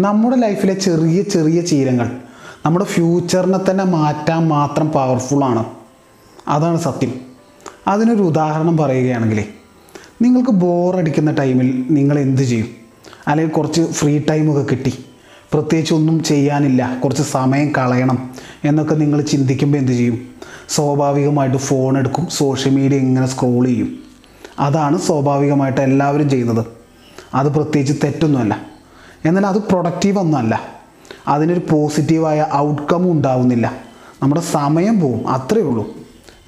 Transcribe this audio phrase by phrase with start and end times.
[0.00, 2.10] നമ്മുടെ ലൈഫിലെ ചെറിയ ചെറിയ ശീലങ്ങൾ
[2.66, 5.64] നമ്മുടെ ഫ്യൂച്ചറിനെ തന്നെ മാറ്റാൻ മാത്രം പവർഫുള്ളാണ്
[6.48, 7.14] അതാണ് സത്യം.
[7.88, 9.44] അതിനൊരു ഉദാഹരണം പറയുകയാണെങ്കിൽ
[10.22, 12.68] നിങ്ങൾക്ക് ബോറടിക്കുന്ന ടൈമിൽ നിങ്ങൾ എന്ത് ചെയ്യും?
[13.28, 15.04] അല്ലെങ്കിൽ കുറച്ച് ഫ്രീ ടൈമൊക്കെ കിട്ടി.
[15.52, 17.00] പ്രത്യേകിച്ച് ഒന്നും ചെയ്യാനില്ല.
[17.04, 18.34] കുറച്ച് സമയം കളയണം
[18.64, 20.28] എന്നൊക്കെ നിങ്ങൾ ചിന്തിക്കുമ്പോൾ എന്ത് ചെയ്യും?
[20.68, 22.26] സ്വാഭാവികമായിട്ട് ഫോൺ എടുക്കും.
[22.30, 23.98] സോഷ്യൽ മീഡിയ ഇങ്ങനെ സ്ക്രോൾ ചെയ്യും.
[24.60, 26.66] അതാണ് സ്വാഭാവികമായിട്ട് എല്ലാവരും ചെയ്യുന്നത്.
[27.34, 28.75] അത് പ്രത്യേകിച്ച് തെറ്റൊന്നുമല്ല.
[29.26, 30.60] എന്നാൽ അത് പ്രൊഡക്റ്റീവ് ഒന്നല്ല.
[31.28, 33.72] അതിനൊരു പോസിറ്റീവായ ഔട്ട്കമും ഉണ്ടാവുന്നില്ല.
[34.22, 35.96] നമ്മുടെ സമയം പോവും അത്രയേ ഉള്ളൂ.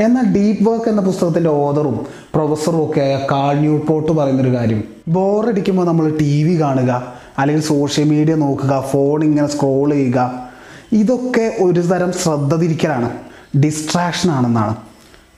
[0.00, 4.84] എന്നാൽ ഡീപ്പ് വർക്ക് എന്ന പുസ്തകത്തിന്റെ ഓതറും പ്രൊഫസറും ഒക്കെ ആയ കാൾ ന്യൂപോട്ട് പറയുന്നൊരു കാര്യം.
[5.09, 10.48] ബോറടിക്കുമ്പോൾ നമ്മൾ ടി വി കാണുക അല്ലെങ്കിൽ സോഷ്യൽ മീഡിയ നോക്കുക ഫോൺ ഇങ്ങനെ സ്ക്രോൾ ചെയ്യുക.
[10.92, 13.10] ഇതൊക്കെ ഒരു തരം ശ്രദ്ധ തിരിക്കലാണ്
[13.58, 14.77] ഡിസ്ട്രാക്ഷൻ ആണെന്നാണ്.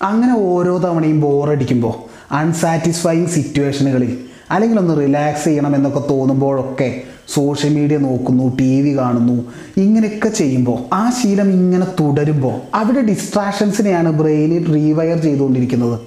[0.02, 7.02] അങ്ങനെ ഓരോ തവണയും ബോറടിക്കുമ്പോൾ അൺസാറ്റിസ്ഫൈങ് സിറ്റുവേഷനുകളിൽ അല്ലെങ്കിൽ ഒന്ന് റിലാക്സ് ചെയ്യണം എന്നൊക്കെ തോന്നുമ്പോഴൊക്കെ
[7.34, 9.36] സോഷ്യൽ മീഡിയ നോക്കുന്നു ടി വി കാണുന്നു
[9.76, 15.98] ഇങ്ങനെയൊക്കെ ചെയ്യുമ്പോൾ ആ ശീലം ഇങ്ങനെ തുടരുമ്പോൾ അവിടെ ഡിസ്ട്രാക്ഷൻസിനെയാണ് ബ്രെയിനിൽ റീവയർ ചെയ്തുകൊണ്ടിരിക്കുന്നത്.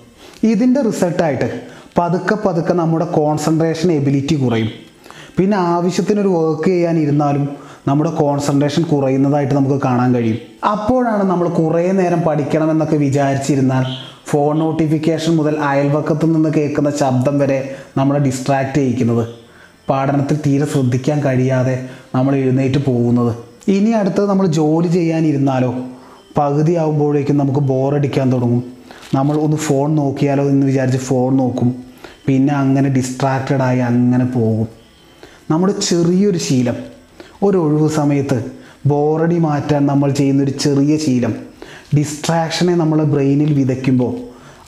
[0.43, 1.49] ഇതിന്റെ റിസൾട്ടായിട്ട്
[1.97, 4.71] പതുക്കെ പതുക്കെ നമ്മുടെ കോൺസെൻട്രേഷൻ എബിലിറ്റി കുറയും.
[5.37, 7.45] പിന്നെ ആവശ്യത്തിനൊരു വർക്ക് ചെയ്യാൻ ഇരുന്നാലും
[7.87, 10.37] നമ്മുടെ കോൺസെൻട്രേഷൻ കുറയുന്നതായിട്ട് നമുക്ക് കാണാൻ കഴിയും.
[10.73, 13.85] അപ്പോഴാണ് നമ്മൾ കുറേ നേരം പഠിക്കണമെന്നൊക്കെ വിചാരിച്ചിരുന്നാൽ
[14.25, 19.42] ഫോൺ നോട്ടിഫിക്കേഷൻ മുതൽ അയൽവക്കത്തു നിന്ന് കേൾക്കുന്ന ശബ്ദം വരെ നമ്മളെ ഡിസ്ട്രാക്റ്റ് ചെയ്യിക്കുന്നത്.
[19.89, 23.35] പഠനത്തിൽ തീരെ ശ്രദ്ധിക്കാൻ കഴിയാതെ നമ്മൾ എഴുന്നേറ്റ് പോകുന്നത്.
[23.67, 25.75] ഇനി അടുത്തത് നമ്മൾ ജോലി ചെയ്യാനിരുന്നാലോ?
[26.37, 28.63] പകുതി ആകുമ്പോഴേക്കും നമുക്ക് ബോറടിക്കാൻ തുടങ്ങും.
[29.13, 31.75] നമ്മൾ ഒന്ന് ഫോൺ നോക്കിയാലോ എന്ന് വിചാരിച്ച് ഫോൺ നോക്കും.
[32.27, 34.67] പിന്നെ അങ്ങനെ ഡിസ്ട്രാക്റ്റഡ് ആയി അങ്ങനെ പോകും.
[35.51, 36.75] നമ്മുടെ ചെറിയൊരു ശീലം.
[37.43, 38.45] ഒരു ഒഴിവ് സമയത്ത്
[38.85, 41.33] ബോറടി മാറ്റാൻ നമ്മൾ ചെയ്യുന്നൊരു ചെറിയ ശീലം.
[41.97, 44.15] ഡിസ്ട്രാക്ഷനെ നമ്മളെ ബ്രെയിനിൽ വിതയ്ക്കുമ്പോൾ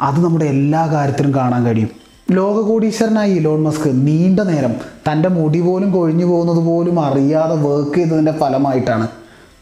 [0.02, 2.05] അത് നമ്മുടെ എല്ലാ കാര്യത്തിലും കാണാൻ കഴിയും.
[2.32, 4.76] ലോകകോടീശ്വരനായ ഇലോൺ മസ്ക് നീണ്ട നേരം
[5.08, 9.08] തന്റെ മുടി പോലും കൊഴിഞ്ഞു പോകുന്നത് പോലും അറിയാതെ വർക്ക് ചെയ്തതിന്റെ ഫലമായിട്ടാണ്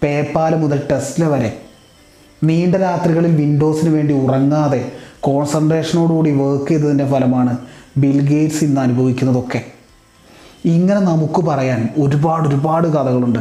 [0.03, 1.57] പേപ്പാൽ മുതൽ ടെസ്ല വരെ.
[2.43, 7.57] നീണ്ട രാത്രികളിൽ വിൻഡോസിന് വേണ്ടി ഉറങ്ങാതെ കോൺസെൻട്രേഷനോടുകൂടി വർക്ക് ചെയ്തതിന്റെ ഫലമാണ്
[7.97, 9.61] ബിൽ ഗേറ്റ്സ് ഇന്ന് അനുഭവിക്കുന്നതൊക്കെ.
[10.65, 13.39] ഇങ്ങനെ നമുക്ക് പറയാൻ ഒരുപാട് ഒരുപാട് കഥകളുണ്ട്.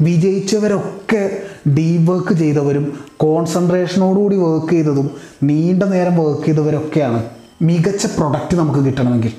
[0.00, 5.10] വിജയിച്ചവരൊക്കെ ഡീപ് വർക്ക് ചെയ്തവരും കോൺസെൻട്രേഷനോടുകൂടി വർക്ക് ചെയ്തതും
[5.42, 7.22] നീണ്ട നേരം വർക്ക് ചെയ്തവരൊക്കെയാണ്.
[7.62, 9.32] മികച്ച പ്രൊഡക്റ്റ് നമുക്ക് കിട്ടണമെങ്കിൽ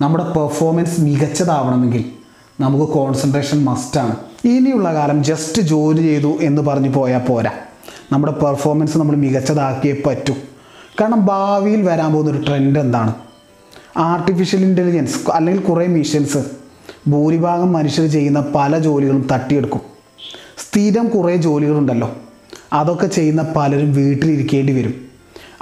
[0.00, 2.04] നമ്മുടെ പെർഫോമൻസ് മികച്ചതാവണമെങ്കിൽ
[2.60, 7.50] നമുക്ക് കോൺസെൻട്രേഷൻ മസ്റ്റാണ് ഇനിയുള്ള കാലം ജസ്റ്റ് ജോലി ചെയ്തു എന്ന് പറഞ്ഞു പോയാൽ പോരാ.
[8.12, 10.34] നമ്മുടെ പെർഫോമൻസ് നമ്മൾ മികച്ചതാക്കിയേ പറ്റൂ.
[11.00, 13.14] കാരണം ഭാവിയിൽ വരാൻ പോകുന്നൊരു ട്രെൻഡ് എന്താണ്?
[13.96, 16.38] ആർട്ടിഫിഷ്യൽ ഇന്റലിജൻസ് അല്ലെങ്കിൽ കുറേ മിഷൻസ്
[17.08, 19.80] ഭൂരിഭാഗം മനുഷ്യർ ചെയ്യുന്ന പല ജോലികളും തട്ടിയെടുക്കും.
[20.58, 22.12] സ്ഥിരം കുറേ ജോലികളുണ്ടല്ലോ.
[22.72, 24.94] അതൊക്കെ ചെയ്യുന്ന പലരും വീട്ടിലിരിക്കേണ്ടി വരും.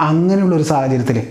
[0.01, 1.27] അങ്ങനെയുള്ളൊരു സാഹചര്യത്തിൽ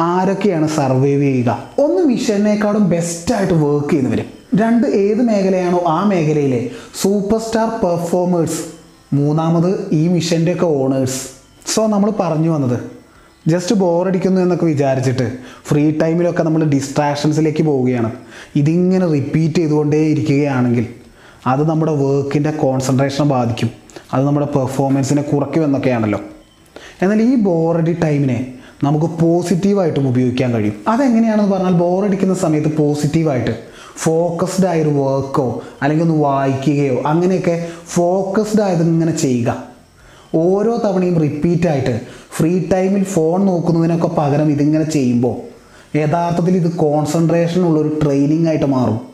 [0.00, 1.64] ആരൊക്കെയാണ് സർവൈവ് ചെയ്യുക?
[1.78, 4.24] ഒന്ന് മിഷനേക്കാളും ബെസ്റ്റായിട്ട് വർക്ക് ചെയ്യുന്നവർ
[4.54, 6.70] രണ്ട് ഏത് മേഖലയാണോ ആ മേഖലയിലെ
[7.02, 8.60] സൂപ്പർ സ്റ്റാർ പെർഫോമേഴ്സ്
[9.14, 11.20] മൂന്നാമത് ഈ മിഷന്റെയൊക്കെ ഓണേഴ്സ്
[11.74, 12.80] സോ നമ്മൾ പറഞ്ഞു വന്നത്
[13.46, 15.32] ജസ്റ്റ് ബോറടിക്കുന്നു എന്നൊക്കെ വിചാരിച്ചിട്ട്
[15.64, 18.12] ഫ്രീ ടൈമിലൊക്കെ നമ്മൾ ഡിസ്ട്രാക്ഷൻസിലേക്ക് പോവുകയാണ്.
[18.56, 20.86] ഇതിങ്ങനെ റിപ്പീറ്റ് ചെയ്തുകൊണ്ടേ ഇരിക്കുകയാണെങ്കിൽ
[21.46, 23.70] അത് നമ്മുടെ വർക്കിന്റെ കോൺസെൻട്രേഷനെ ബാധിക്കും.
[24.14, 26.20] അത് നമ്മുടെ പെർഫോമൻസിനെ കുറയ്ക്കും എന്നൊക്കെയാണല്ലോ.
[27.02, 30.76] എന്നാൽ ഈ ബോറടി ടൈമിനെ നമുക്ക് പോസിറ്റീവായിട്ടും ഉപയോഗിക്കാൻ കഴിയും.
[30.88, 33.50] അതെങ്ങനെയാണെന്ന് പറഞ്ഞാൽ ബോറടിക്കുന്ന സമയത്ത് പോസിറ്റീവായിട്ട്
[33.96, 39.64] ഫോക്കസ്ഡ് ആയൊരു വർക്കോ അല്ലെങ്കിൽ ഒന്ന് വായിക്കുകയോ അങ്ങനെയൊക്കെ ഫോക്കസ്ഡ് ആയത് ഇങ്ങനെ ചെയ്യുക.
[40.34, 42.00] ഓരോ തവണയും റിപ്പീറ്റായിട്ട്
[42.36, 45.36] ഫ്രീ ടൈമിൽ ഫോൺ നോക്കുന്നതിനൊക്കെ പകരം ഇതിങ്ങനെ ചെയ്യുമ്പോൾ
[45.98, 49.09] യഥാർത്ഥത്തിൽ ഇത് കോൺസെൻട്രേഷൻ ഉള്ളൊരു ട്രെയിനിങ് ആയിട്ട് മാറും.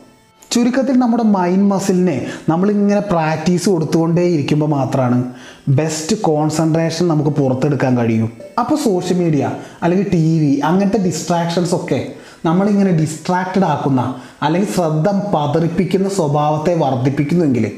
[0.51, 5.23] ചുരുക്കത്തിൽ നമ്മുടെ മൈൻഡ് മസിലിനെ നമ്മളിങ്ങനെ പ്രാക്ടീസ് കൊടുത്തുകൊണ്ടേ ഇരിക്കുമ്പോൾ മാത്രമാണ്
[5.67, 8.27] ബെസ്റ്റ് കോൺസെൻട്രേഷൻ നമുക്ക് പുറത്തെടുക്കാൻ കഴിയൂ.
[8.59, 9.51] അപ്പോൾ സോഷ്യൽ മീഡിയ
[9.83, 12.07] അല്ലെങ്കിൽ ടി വി അങ്ങനത്തെ ഡിസ്ട്രാക്ഷൻസ് ഒക്കെ
[12.45, 17.71] നമ്മളിങ്ങനെ ഡിസ്ട്രാക്റ്റഡ് ആക്കുന്ന അല്ലെങ്കിൽ ശ്രദ്ധ പതറിപ്പിക്കുന്ന സ്വഭാവത്തെ വർദ്ധിപ്പിക്കുന്നുവെങ്കിൽ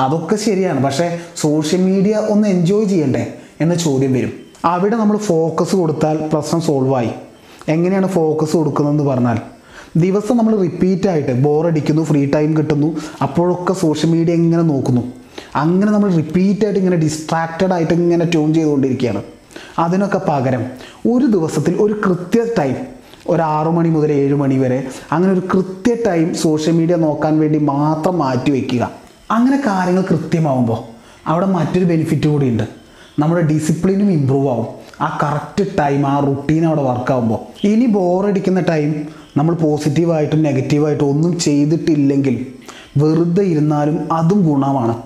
[0.00, 0.84] അതൊക്കെ ശരിയാണ്.
[0.84, 4.32] പക്ഷേ സോഷ്യൽ മീഡിയ ഒന്ന് എൻജോയ് ചെയ്യണ്ടേ എന്ന ചോദ്യം വരും.
[4.64, 7.10] അവിടെ നമ്മൾ ഫോക്കസ് കൊടുത്താൽ പ്രശ്നം സോൾവായി
[7.68, 9.38] എങ്ങനെയാണ് ഫോക്കസ് കൊടുക്കുന്നതെന്ന് പറഞ്ഞാൽ
[9.96, 15.02] ദിവസം നമ്മൾ റിപ്പീറ്റ് ആയിട്ട് ബോറടിക്കുന്നു ഫ്രീ ടൈം കിട്ടുന്നു അപ്പോഴൊക്കെ സോഷ്യൽ മീഡിയ ഇങ്ങനെ നോക്കുന്നു.
[15.56, 19.22] അങ്ങനെ നമ്മൾ റിപ്പീറ്റായിട്ട് ഇങ്ങനെ ഡിസ്ട്രാക്റ്റഡ് ആയിട്ട് ഇങ്ങനെ ട്യൂൺ ചെയ്തുകൊണ്ടിരിക്കുകയാണ്.
[19.78, 20.62] അതിനൊക്കെ പകരം
[21.12, 22.76] ഒരു ദിവസത്തിൽ ഒരു കൃത്യ ടൈം
[23.28, 27.58] ഒരു ആറു മണി മുതൽ ഏഴ് മണി വരെ അങ്ങനെ ഒരു കൃത്യ ടൈം സോഷ്യൽ മീഡിയ നോക്കാൻ വേണ്ടി
[27.58, 28.90] മാത്രം മാറ്റി വയ്ക്കുക
[29.30, 30.80] അങ്ങനെ കാര്യങ്ങൾ കൃത്യമാവുമ്പോൾ
[31.26, 32.62] അവിടെ മറ്റൊരു ബെനിഫിറ്റ് കൂടിയുണ്ട്
[33.18, 34.66] നമ്മുടെ ഡിസിപ്ലിനും ഇമ്പ്രൂവ് ആവും.
[35.00, 42.46] ആ കറക്റ്റ് ടൈം ആ റുട്ടീൻ അവിടെ വർക്കാവുമ്പോൾ ഇനി ബോറടിക്കുന്ന ടൈം നമ്മൾ പോസിറ്റീവായിട്ടും നെഗറ്റീവായിട്ടും ഒന്നും ചെയ്തിട്ടില്ലെങ്കിൽ
[42.96, 45.02] വെറുതെ ഇരുന്നാലും അതും ഗുണമാണ്.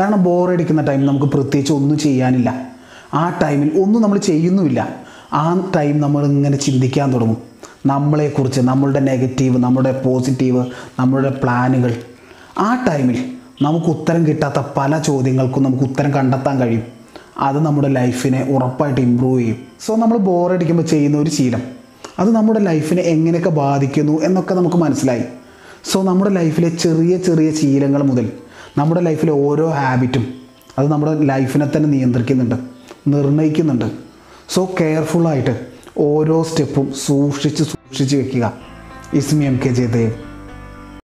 [0.00, 2.72] കാരണം ബോറടിക്കുന്ന ടൈം നമുക്ക് പ്രത്യേകിച്ച് ഒന്നും ചെയ്യാനില്ല.
[3.14, 4.96] ആ ടൈമിൽ ഒന്നും നമ്മൾ ചെയ്യുന്നുമില്ല.
[5.32, 7.36] ആ ടൈം നമ്മൾ ഇങ്ങനെ ചിന്തിക്കാൻ തുടങ്ങും.
[7.86, 10.66] നമ്മളെക്കുറിച്ച് നമ്മളുടെ നെഗറ്റീവ് നമ്മുടെ പോസിറ്റീവ്
[10.98, 11.94] നമ്മളുടെ പ്ലാനുകൾ.
[12.58, 13.24] ആ ടൈമിൽ
[13.62, 16.82] നമുക്ക് ഉത്തരം കിട്ടാത്ത പല ചോദ്യങ്ങൾക്കും നമുക്ക് ഉത്തരം കണ്ടെത്താൻ കഴിയും.
[17.38, 19.56] അത് നമ്മുടെ ലൈഫിനെ ഉറപ്പായിട്ട് ഇമ്പ്രൂവ് ചെയ്യും.
[19.80, 21.62] സോ നമ്മൾ ബോറടിക്കുമ്പോൾ ചെയ്യുന്ന ഒരു ശീലം.
[22.18, 25.24] അത് നമ്മുടെ ലൈഫിനെ എങ്ങനെയൊക്കെ ബാധിക്കുന്നു എന്നൊക്കെ നമുക്ക് മനസ്സിലായി.
[25.90, 28.32] സോ നമ്മുടെ ലൈഫിലെ ചെറിയ ചെറിയ ശീലങ്ങൾ മുതൽ
[28.78, 30.34] നമ്മുടെ ലൈഫിലെ ഓരോ ഹാബിറ്റും
[30.78, 32.54] അത് നമ്മുടെ ലൈഫിനെ തന്നെ നിയന്ത്രിക്കുന്നുണ്ട്
[33.08, 33.90] നിർണയിക്കുന്നുണ്ട്
[34.48, 35.54] സോ കെയർഫുള്ളായിട്ട്
[35.98, 38.52] ഓരോ സ്റ്റെപ്പും സൂക്ഷിച്ച് സൂക്ഷിച്ച് വെക്കുക.
[39.14, 40.31] ഇസ്മി എം കെ ജയദേവ്.